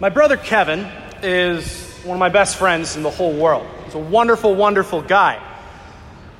[0.00, 0.90] My brother Kevin
[1.22, 3.64] is one of my best friends in the whole world.
[3.84, 5.40] He's a wonderful, wonderful guy.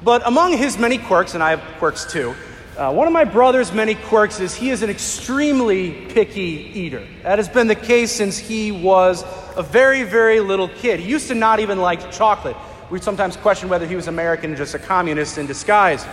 [0.02, 2.34] But among his many quirks, and I have quirks too,
[2.76, 7.06] uh, one of my brother's many quirks is he is an extremely picky eater.
[7.22, 9.22] That has been the case since he was
[9.56, 10.98] a very, very little kid.
[10.98, 12.56] He used to not even like chocolate.
[12.90, 16.04] We sometimes question whether he was American or just a communist in disguise.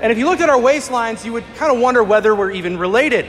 [0.00, 2.78] And if you looked at our waistlines, you would kind of wonder whether we're even
[2.78, 3.26] related.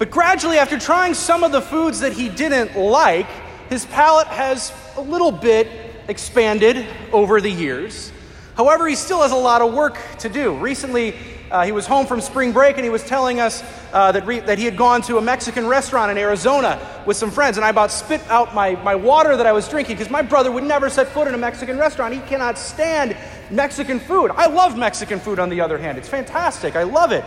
[0.00, 3.26] But gradually, after trying some of the foods that he didn't like,
[3.68, 5.68] his palate has a little bit
[6.08, 8.10] expanded over the years.
[8.56, 10.56] However, he still has a lot of work to do.
[10.56, 11.14] Recently,
[11.50, 14.40] uh, he was home from spring break and he was telling us uh, that, re-
[14.40, 17.58] that he had gone to a Mexican restaurant in Arizona with some friends.
[17.58, 20.50] And I about spit out my, my water that I was drinking because my brother
[20.50, 22.14] would never set foot in a Mexican restaurant.
[22.14, 23.14] He cannot stand
[23.50, 24.30] Mexican food.
[24.30, 25.98] I love Mexican food, on the other hand.
[25.98, 26.74] It's fantastic.
[26.74, 27.22] I love it.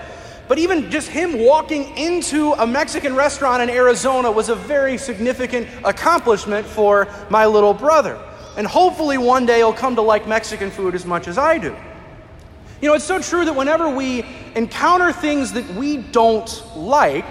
[0.54, 5.68] But even just him walking into a Mexican restaurant in Arizona was a very significant
[5.84, 8.24] accomplishment for my little brother.
[8.56, 11.76] And hopefully one day he'll come to like Mexican food as much as I do.
[12.84, 17.26] You know, it's so true that whenever we encounter things that we don't like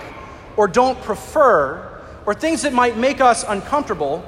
[0.57, 4.25] or don't prefer, or things that might make us uncomfortable,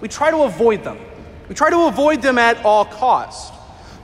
[0.00, 0.98] we try to avoid them.
[1.50, 3.57] We try to avoid them at all costs.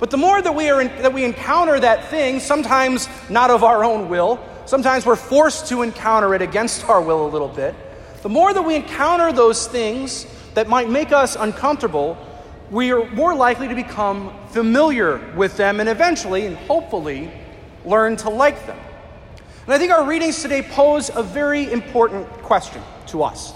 [0.05, 3.64] But the more that we, are in, that we encounter that thing, sometimes not of
[3.64, 7.74] our own will, sometimes we're forced to encounter it against our will a little bit,
[8.20, 12.19] the more that we encounter those things that might make us uncomfortable,
[12.70, 17.30] we are more likely to become familiar with them and eventually, and hopefully,
[17.86, 18.78] learn to like them.
[19.64, 23.55] And I think our readings today pose a very important question to us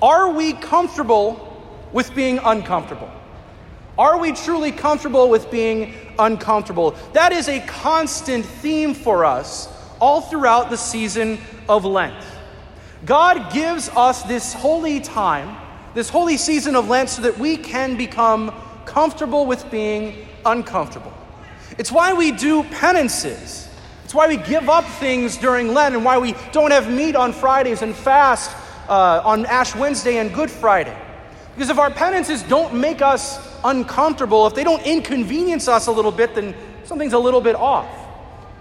[0.00, 1.62] Are we comfortable
[1.92, 3.10] with being uncomfortable?
[3.98, 6.96] Are we truly comfortable with being uncomfortable?
[7.12, 9.68] That is a constant theme for us
[10.00, 12.24] all throughout the season of Lent.
[13.04, 15.56] God gives us this holy time,
[15.94, 18.54] this holy season of Lent, so that we can become
[18.86, 21.12] comfortable with being uncomfortable.
[21.76, 23.68] It's why we do penances.
[24.04, 27.32] It's why we give up things during Lent and why we don't have meat on
[27.32, 28.56] Fridays and fast
[28.88, 30.96] uh, on Ash Wednesday and Good Friday.
[31.54, 36.12] Because if our penances don't make us uncomfortable, if they don't inconvenience us a little
[36.12, 37.88] bit, then something's a little bit off.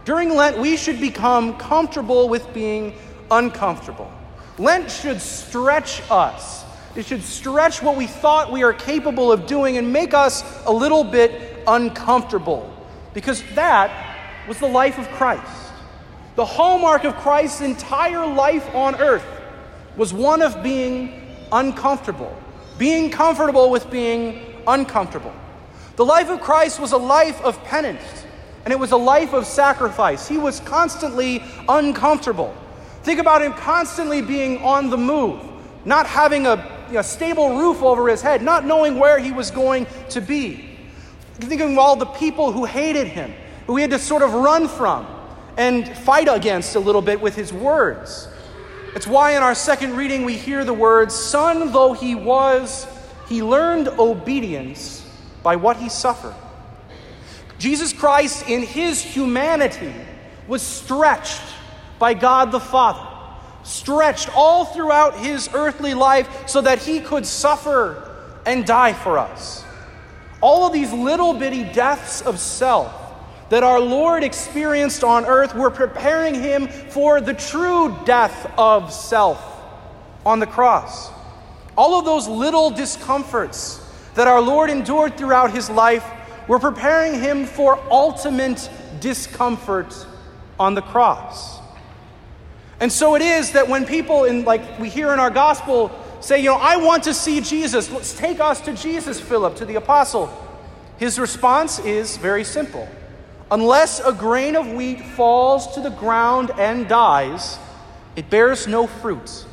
[0.05, 2.95] During Lent, we should become comfortable with being
[3.29, 4.11] uncomfortable.
[4.57, 6.65] Lent should stretch us.
[6.95, 10.71] It should stretch what we thought we are capable of doing and make us a
[10.71, 12.71] little bit uncomfortable.
[13.13, 13.91] Because that
[14.47, 15.71] was the life of Christ.
[16.35, 19.25] The hallmark of Christ's entire life on earth
[19.95, 22.35] was one of being uncomfortable,
[22.77, 25.33] being comfortable with being uncomfortable.
[25.95, 28.25] The life of Christ was a life of penance,
[28.65, 30.27] and it was a life of sacrifice.
[30.27, 32.55] He was constantly uncomfortable.
[33.03, 35.41] Think about him constantly being on the move,
[35.85, 39.87] not having a, a stable roof over his head, not knowing where he was going
[40.09, 40.69] to be.
[41.35, 43.33] Think of all the people who hated him,
[43.65, 45.07] who he had to sort of run from
[45.57, 48.27] and fight against a little bit with his words.
[48.95, 52.85] It's why in our second reading we hear the words, Son though he was,
[53.31, 55.07] he learned obedience
[55.41, 56.35] by what he suffered.
[57.57, 59.93] Jesus Christ, in his humanity,
[60.49, 61.41] was stretched
[61.97, 63.07] by God the Father,
[63.63, 68.11] stretched all throughout his earthly life so that he could suffer
[68.45, 69.63] and die for us.
[70.41, 72.93] All of these little bitty deaths of self
[73.47, 79.41] that our Lord experienced on earth were preparing him for the true death of self
[80.25, 81.20] on the cross.
[81.77, 83.79] All of those little discomforts
[84.15, 86.05] that our Lord endured throughout his life
[86.47, 89.93] were preparing him for ultimate discomfort
[90.59, 91.59] on the cross.
[92.79, 96.39] And so it is that when people in like we hear in our gospel say,
[96.39, 99.75] you know, I want to see Jesus, let's take us to Jesus, Philip, to the
[99.75, 100.29] apostle.
[100.97, 102.87] His response is very simple.
[103.49, 107.57] Unless a grain of wheat falls to the ground and dies,
[108.15, 109.45] it bears no fruit.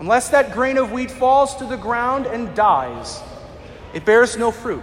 [0.00, 3.20] Unless that grain of wheat falls to the ground and dies,
[3.92, 4.82] it bears no fruit.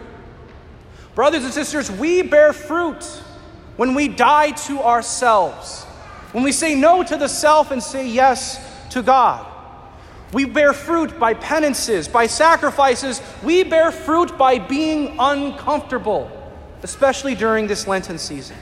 [1.15, 3.03] Brothers and sisters, we bear fruit
[3.75, 5.83] when we die to ourselves,
[6.31, 8.59] when we say no to the self and say yes
[8.91, 9.47] to God.
[10.33, 13.21] We bear fruit by penances, by sacrifices.
[13.43, 16.31] We bear fruit by being uncomfortable,
[16.83, 18.55] especially during this Lenten season.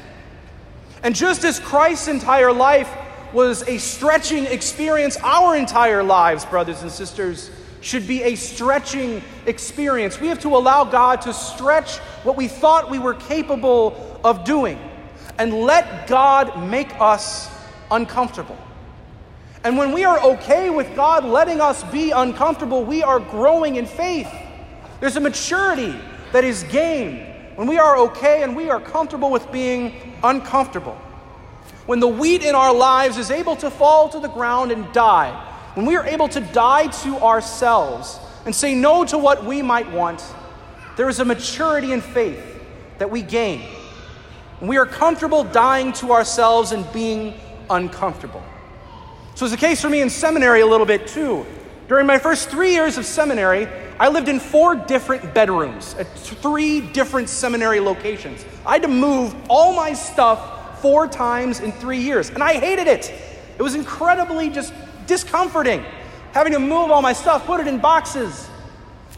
[1.04, 2.92] And just as Christ's entire life
[3.34, 5.18] was a stretching experience.
[5.24, 10.20] Our entire lives, brothers and sisters, should be a stretching experience.
[10.20, 14.80] We have to allow God to stretch what we thought we were capable of doing
[15.38, 17.50] and let God make us
[17.90, 18.58] uncomfortable.
[19.64, 23.86] And when we are okay with God letting us be uncomfortable, we are growing in
[23.86, 24.30] faith.
[25.00, 25.98] There's a maturity
[26.32, 30.98] that is gained when we are okay and we are comfortable with being uncomfortable.
[31.90, 35.32] When the wheat in our lives is able to fall to the ground and die,
[35.74, 39.92] when we are able to die to ourselves and say no to what we might
[39.92, 40.24] want,
[40.98, 42.62] there is a maturity in faith
[43.00, 43.64] that we gain.
[44.62, 47.34] We are comfortable dying to ourselves and being
[47.72, 48.44] uncomfortable.
[49.34, 51.44] So it's the case for me in seminary a little bit too.
[51.88, 53.68] During my first three years of seminary,
[54.00, 58.46] I lived in four different bedrooms at three different seminary locations.
[58.64, 62.88] I had to move all my stuff four times in three years, and I hated
[62.88, 63.14] it.
[63.58, 64.74] It was incredibly just
[65.06, 65.84] discomforting
[66.32, 68.50] having to move all my stuff, put it in boxes.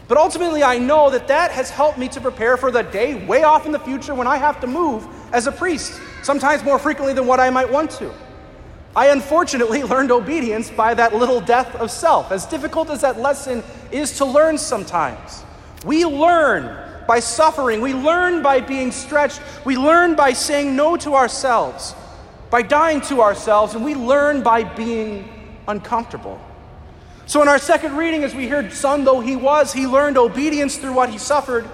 [0.08, 3.44] But ultimately, I know that that has helped me to prepare for the day way
[3.44, 7.14] off in the future when I have to move as a priest, sometimes more frequently
[7.14, 8.12] than what I might want to.
[8.94, 13.62] I unfortunately learned obedience by that little death of self, as difficult as that lesson
[13.90, 15.44] is to learn sometimes.
[15.84, 21.14] We learn by suffering, we learn by being stretched, we learn by saying no to
[21.14, 21.94] ourselves,
[22.50, 25.28] by dying to ourselves, and we learn by being
[25.68, 26.40] uncomfortable.
[27.26, 30.76] So, in our second reading, as we heard, son though he was, he learned obedience
[30.76, 31.68] through what he suffered.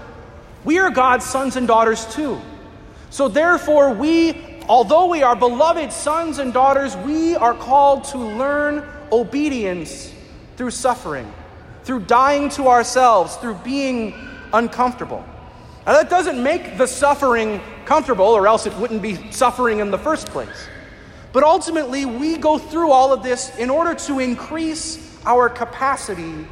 [0.65, 2.41] We are God's sons and daughters too.
[3.11, 8.87] So, therefore, we although we are beloved sons and daughters, we are called to learn
[9.11, 10.13] obedience
[10.57, 11.33] through suffering,
[11.85, 14.13] through dying to ourselves, through being
[14.53, 15.25] uncomfortable.
[15.87, 19.99] Now, that doesn't make the suffering comfortable, or else it wouldn't be suffering in the
[19.99, 20.69] first place.
[21.33, 26.47] But ultimately, we go through all of this in order to increase our capacity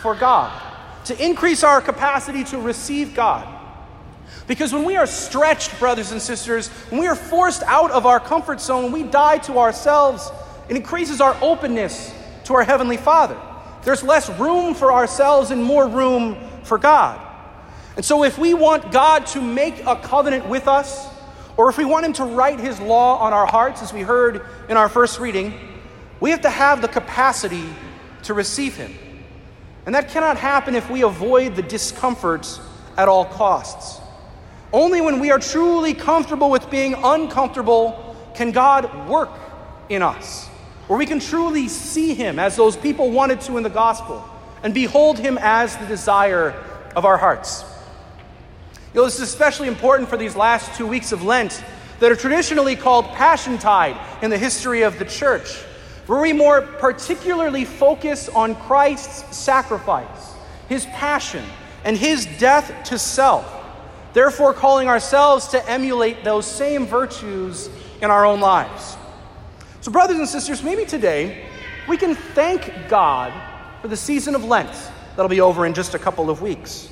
[0.00, 0.52] for God,
[1.06, 3.48] to increase our capacity to receive God.
[4.46, 8.20] Because when we are stretched, brothers and sisters, when we are forced out of our
[8.20, 10.30] comfort zone, we die to ourselves,
[10.68, 12.12] it increases our openness
[12.44, 13.40] to our Heavenly Father.
[13.84, 17.20] There's less room for ourselves and more room for God.
[17.96, 21.08] And so, if we want God to make a covenant with us,
[21.56, 24.46] or if we want Him to write His law on our hearts, as we heard
[24.68, 25.52] in our first reading,
[26.20, 27.64] we have to have the capacity
[28.22, 28.94] to receive Him.
[29.84, 32.60] And that cannot happen if we avoid the discomforts
[32.96, 34.00] at all costs.
[34.72, 39.30] Only when we are truly comfortable with being uncomfortable can God work
[39.90, 40.46] in us,
[40.86, 44.26] where we can truly see Him as those people wanted to in the gospel
[44.62, 46.54] and behold Him as the desire
[46.96, 47.64] of our hearts.
[48.94, 51.64] You know, this is especially important for these last two weeks of Lent
[52.00, 55.54] that are traditionally called Passion Tide in the history of the church,
[56.06, 60.34] where we more particularly focus on Christ's sacrifice,
[60.68, 61.44] His passion,
[61.84, 63.60] and His death to self
[64.12, 68.96] therefore calling ourselves to emulate those same virtues in our own lives.
[69.80, 71.46] So, brothers and sisters, maybe today
[71.88, 73.32] we can thank God
[73.80, 74.70] for the season of Lent
[75.16, 76.88] that'll be over in just a couple of weeks.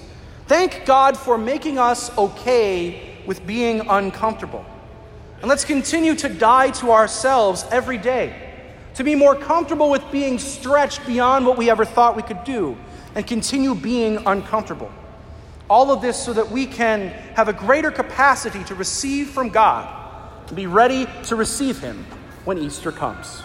[0.50, 4.66] Thank God for making us okay with being uncomfortable.
[5.40, 8.52] And let's continue to die to ourselves every day,
[8.94, 12.76] to be more comfortable with being stretched beyond what we ever thought we could do,
[13.14, 14.90] and continue being uncomfortable.
[15.68, 20.48] All of this so that we can have a greater capacity to receive from God,
[20.48, 22.04] to be ready to receive Him
[22.44, 23.44] when Easter comes.